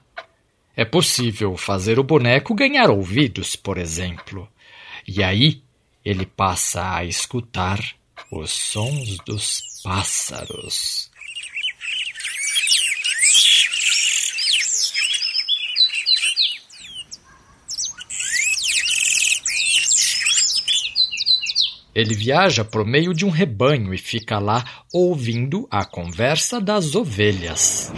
[0.76, 4.48] É possível fazer o boneco ganhar ouvidos, por exemplo.
[5.08, 5.62] E aí
[6.04, 7.78] ele passa a escutar
[8.30, 11.10] os sons dos pássaros.
[21.94, 27.90] Ele viaja por meio de um rebanho e fica lá ouvindo a conversa das ovelhas.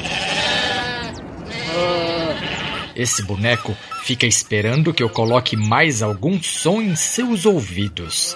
[2.95, 3.77] Esse boneco
[4.09, 8.35] fica esperando que eu coloque mais algum som em seus ouvidos.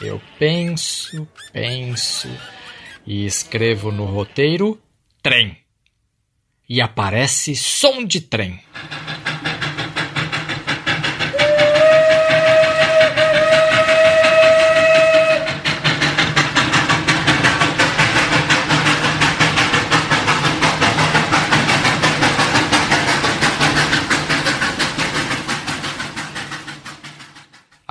[0.00, 2.28] Eu penso, penso
[3.04, 4.80] e escrevo no roteiro
[5.20, 5.58] trem.
[6.68, 8.60] E aparece som de trem.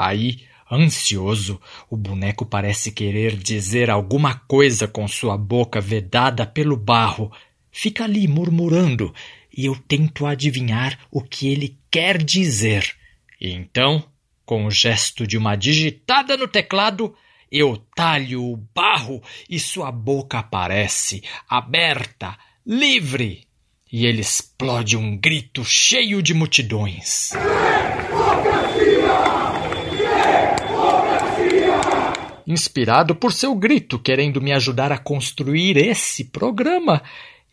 [0.08, 0.42] Aí,
[0.72, 7.32] ansioso, o boneco parece querer dizer alguma coisa com sua boca vedada pelo barro.
[7.72, 9.14] Fica ali murmurando,
[9.56, 12.96] e eu tento adivinhar o que ele quer dizer.
[13.40, 14.04] E então,
[14.46, 17.14] com o gesto de uma digitada no teclado,
[17.52, 23.48] eu talho o barro e sua boca aparece, aberta, livre.
[23.92, 27.32] E ele explode um grito cheio de multidões.
[32.48, 37.04] Inspirado por seu grito, querendo me ajudar a construir esse programa,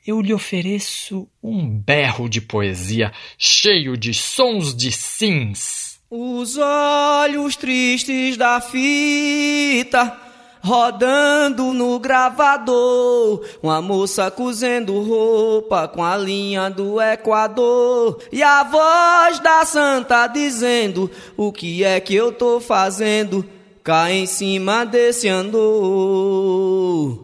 [0.07, 5.99] eu lhe ofereço um berro de poesia cheio de sons de sims.
[6.09, 10.17] Os olhos tristes da fita
[10.63, 13.45] rodando no gravador.
[13.61, 18.23] Uma moça cozendo roupa com a linha do Equador.
[18.31, 23.45] E a voz da santa dizendo: O que é que eu tô fazendo?
[23.85, 27.24] Cá em cima desse andor.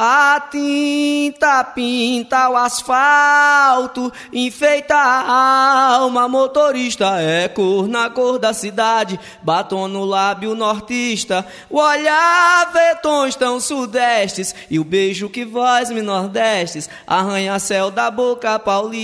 [0.00, 9.18] A tinta pinta o asfalto, enfeita a alma, motorista é cor na cor da cidade,
[9.42, 15.90] batom no lábio nortista, o olhar vê tons tão sudestes, e o beijo que voz
[15.90, 18.94] me nordestes, arranha-céu da boca paulista.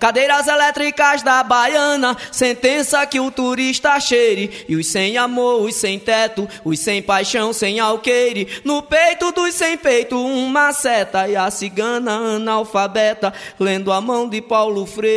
[0.00, 5.96] Cadeiras elétricas da baiana, sentença que o turista cheire, e os sem amor, os sem
[5.96, 11.50] teto, os sem paixão, sem alqueire, no peito dos sem peito, uma seta e a
[11.50, 15.14] cigana analfabeta, lendo a mão de Paulo Freire.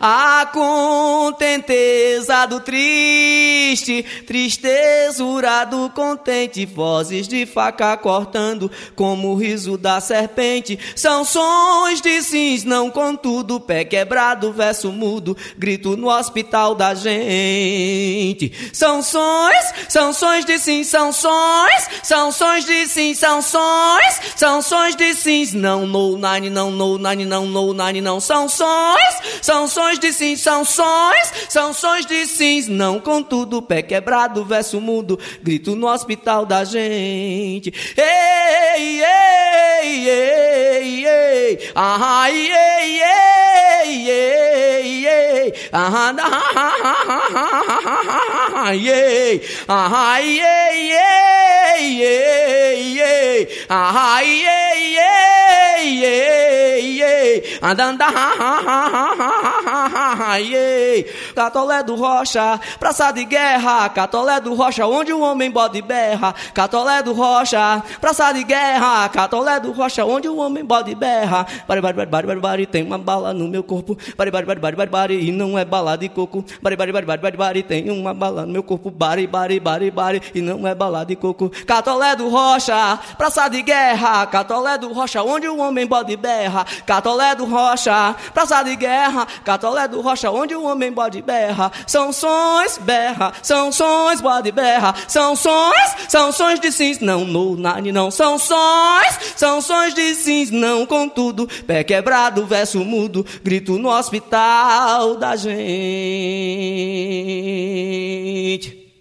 [0.00, 10.00] A contenteza do triste, tristezura do contente, vozes de faca cortando, como o riso da
[10.00, 16.94] serpente, são sons de sims, não contudo, pé quebrado, verso mudo, grito no hospital da
[16.94, 18.52] gente.
[18.72, 25.14] São sons, são sons de sim, são sons, são de sim, são sons, são de
[25.14, 28.20] sims, não no nine, não no nine, não no nine, não.
[28.20, 28.98] São sons,
[29.42, 29.66] são
[29.98, 35.88] de sim, são sons, são de sims, não contudo, pé quebrado, verso mudo, grito no
[35.88, 37.72] hospital da gente.
[37.96, 46.14] Ei, ei, ei, ei, ah, ei, ei, ei, ei, ah,
[48.54, 58.04] ah, ei, ah, ei, ei, ei, ei, ah, ei, ei, ei, ei, andando,
[60.38, 66.34] ei, Catolé do Rocha, praça de guerra, Catolé do Rocha, onde o homem bode berra,
[66.52, 71.80] Catolé do Rocha, praça de guerra, Catolé do Rocha, onde o homem bode berra, bari,
[71.80, 74.76] bari, bari, bari, bari, bari, tem uma bala no meu corpo, bari, bari, bari, bari,
[74.76, 78.14] bari, bari, e não é bala de coco, bari, bari, bari, bari, bari, tem uma
[78.14, 82.16] bala no meu corpo, bari, bari, bari, bari, e não é bala de coco, Catolé
[82.16, 87.44] do Rocha, praça de guerra, Catolé do Rocha, onde o homem bode berra, Catolé do
[87.44, 93.32] Rocha, praça de guerra, Catolé do Rocha, onde o homem bode berra, são sons, berra,
[93.42, 98.10] são sons, bode berra, são sons, são sons de sims, não no não.
[98.10, 105.16] São sons, são sons de sims, não contudo, pé quebrado, verso mudo, grito no hospital
[105.16, 105.54] da gente.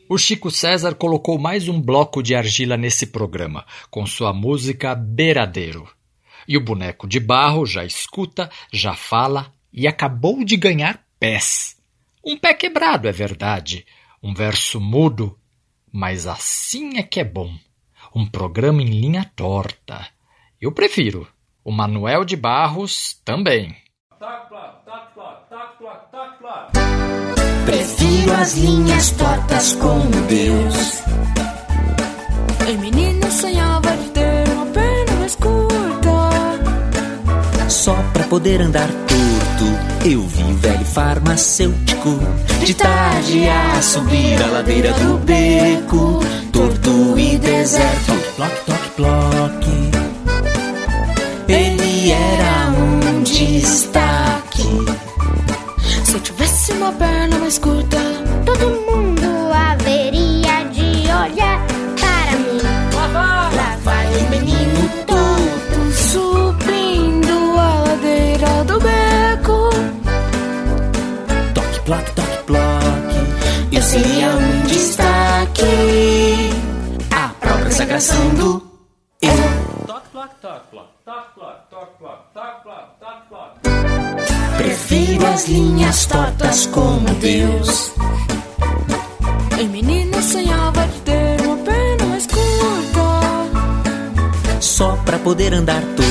[0.10, 5.90] O Chico César colocou mais um bloco de argila nesse programa, com sua música Beiradeiro.
[6.48, 11.78] E o boneco de barro já escuta, já fala e acabou de ganhar pés.
[12.24, 13.86] Um pé quebrado, é verdade,
[14.22, 15.40] um verso mudo,
[15.92, 17.54] mas assim é que é bom.
[18.14, 20.06] Um programa em linha torta.
[20.60, 21.28] Eu prefiro.
[21.64, 23.76] O Manuel de Barros também.
[28.04, 31.04] Prefiro as linhas tortas com Deus.
[32.68, 36.10] O menino sonhava de ter uma perna mais curta.
[37.70, 42.20] Só pra poder andar torto, eu vi o velho farmacêutico
[42.66, 46.20] de tarde a subir a ladeira do beco,
[46.52, 48.12] torto e deserto.
[48.36, 49.64] Ploc, toc, ploc.
[51.48, 54.13] Ele era um destaque.
[56.14, 57.98] Se eu tivesse uma perna mais curta,
[58.46, 61.66] todo mundo haveria de olhar
[62.00, 62.62] para mim.
[62.94, 69.72] Lá vai o menino torto, subindo a ladeira do beco.
[71.56, 73.72] Toc, ploc, toc, ploc.
[73.72, 75.64] Eu seria um destaque.
[77.10, 78.62] A própria sagração do
[79.20, 79.32] eu.
[79.88, 82.20] Toc, ploc, toc, ploc, toc, ploc, toc, ploc,
[84.86, 87.94] Prefiro as linhas tortas como Deus.
[89.58, 93.00] El menino sonhava de ter uma perna mais curta.
[94.60, 96.10] Só pra poder andar torto,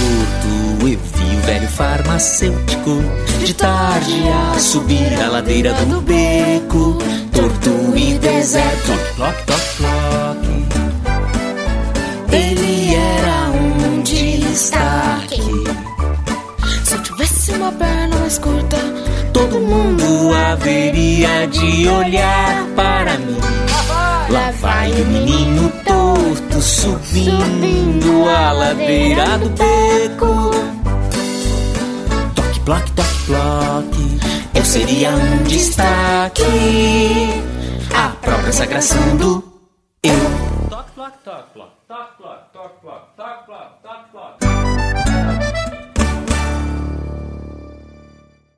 [0.80, 2.96] eu vi o velho farmacêutico
[3.44, 4.22] de tarde
[4.54, 6.96] a subir a ladeira do beco,
[7.30, 8.92] torto e deserto.
[9.18, 10.01] Toque, toque, toque.
[18.32, 18.76] Mais curta,
[19.32, 23.38] Todo mundo haveria de olhar para mim.
[24.30, 30.50] Lá vai o menino torto subindo a ladeira do beco.
[32.34, 34.20] Toque, ploque, toque, ploque.
[34.54, 36.42] Eu seria um destaque.
[37.94, 39.42] A própria sagração do
[40.02, 40.14] eu.
[40.70, 42.11] Toque, toque, toque, toque, toque, toque,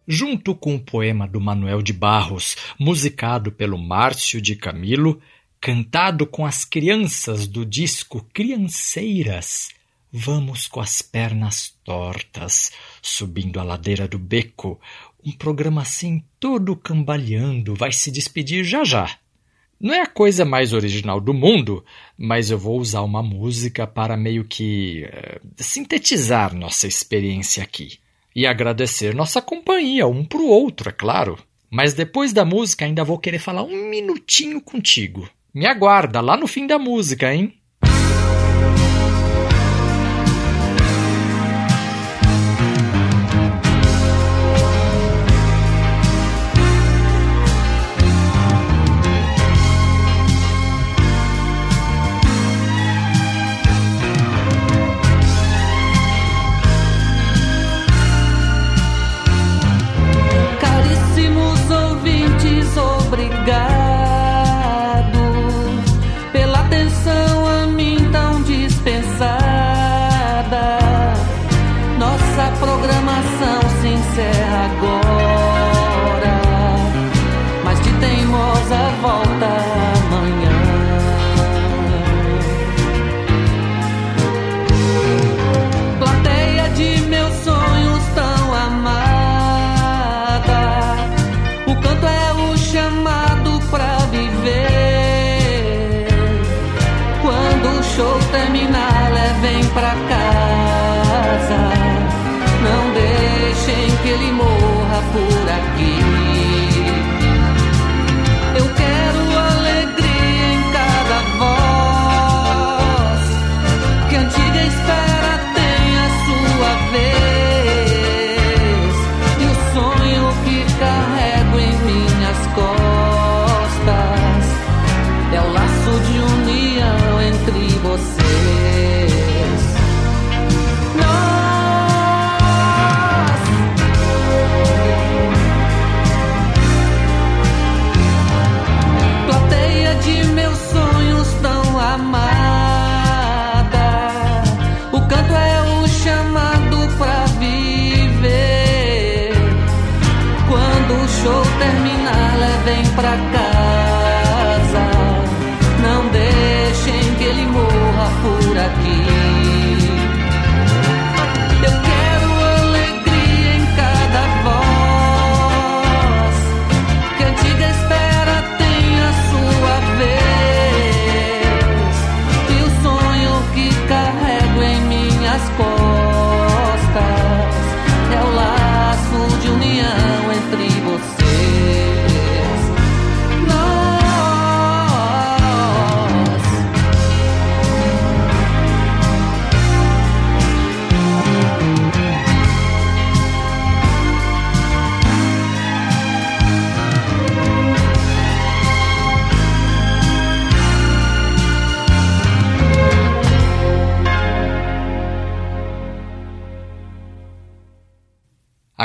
[0.07, 5.21] Junto com o poema do Manuel de Barros, musicado pelo Márcio de Camilo,
[5.61, 9.71] cantado com as crianças do disco Crianceiras,
[10.13, 14.79] vamos com as pernas tortas, subindo a ladeira do beco.
[15.25, 19.19] Um programa assim, todo cambaleando, vai se despedir já já.
[19.81, 21.83] Não é a coisa mais original do mundo,
[22.17, 27.99] mas eu vou usar uma música para meio que eh, sintetizar nossa experiência aqui.
[28.35, 31.39] E agradecer nossa companhia um pro outro, é claro.
[31.71, 35.29] Mas depois da música ainda vou querer falar um minutinho contigo.
[35.53, 37.55] Me aguarda lá no fim da música, hein?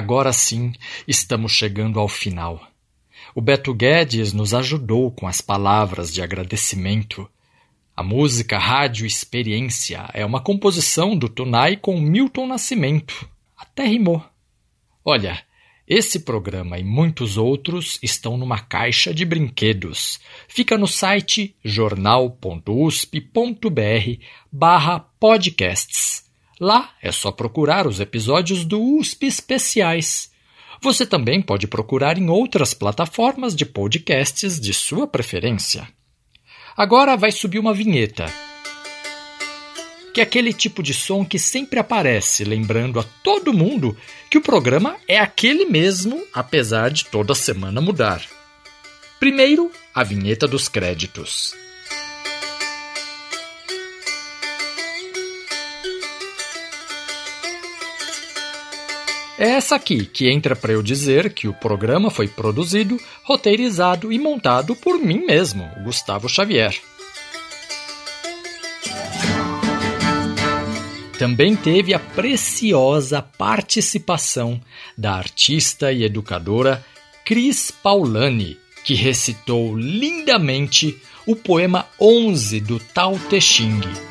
[0.10, 0.74] Agora sim,
[1.08, 2.60] estamos chegando ao final.
[3.36, 7.30] O Beto Guedes nos ajudou com as palavras de agradecimento.
[7.96, 13.30] A música Rádio Experiência é uma composição do Tunai com Milton Nascimento.
[13.56, 14.26] Até rimou.
[15.06, 15.44] Olha,
[15.88, 20.20] esse programa e muitos outros estão numa caixa de brinquedos.
[20.48, 22.66] Fica no site jornal.usp.br
[24.52, 26.29] barra podcasts.
[26.60, 30.30] Lá é só procurar os episódios do USP Especiais.
[30.82, 35.88] Você também pode procurar em outras plataformas de podcasts de sua preferência.
[36.76, 38.26] Agora vai subir uma vinheta.
[40.14, 43.96] Que é aquele tipo de som que sempre aparece, lembrando a todo mundo
[44.30, 48.22] que o programa é aquele mesmo, apesar de toda semana mudar.
[49.18, 51.54] Primeiro, a vinheta dos créditos.
[59.42, 64.20] É essa aqui que entra para eu dizer que o programa foi produzido, roteirizado e
[64.20, 66.76] montado por mim mesmo, Gustavo Xavier.
[71.18, 74.60] Também teve a preciosa participação
[74.98, 76.86] da artista e educadora
[77.24, 84.09] Cris Paulani, que recitou lindamente o poema 11 do Tao Te Ching.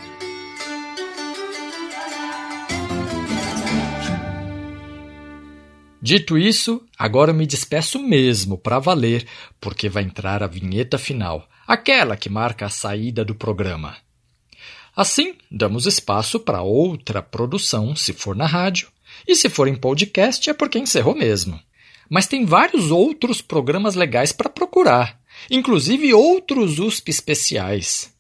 [6.09, 9.29] Dito isso, agora me despeço mesmo para valer,
[9.61, 13.95] porque vai entrar a vinheta final, aquela que marca a saída do programa.
[14.97, 18.89] Assim, damos espaço para outra produção, se for na rádio,
[19.27, 21.61] e se for em podcast é porque encerrou mesmo.
[22.09, 28.17] Mas tem vários outros programas legais para procurar, inclusive outros USP especiais.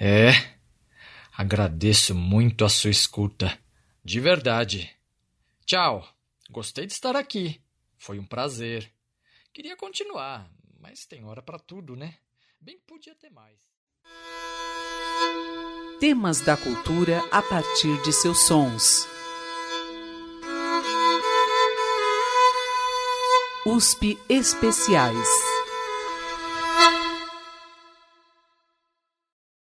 [0.00, 0.32] É,
[1.36, 3.52] agradeço muito a sua escuta,
[4.02, 4.88] de verdade.
[5.66, 6.08] Tchau.
[6.48, 7.60] Gostei de estar aqui.
[7.96, 8.90] Foi um prazer.
[9.52, 12.16] Queria continuar, mas tem hora para tudo, né?
[12.60, 13.60] Bem podia ter mais.
[16.00, 19.06] Temas da cultura a partir de seus sons.
[23.66, 25.57] USP Especiais.